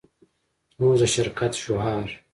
[0.75, 2.09] زموږ د شرکت شعار